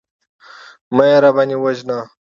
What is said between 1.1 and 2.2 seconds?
راباندې وژنه.